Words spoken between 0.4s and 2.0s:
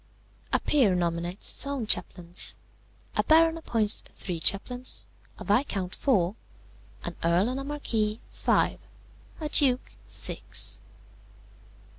"A peer nominates his own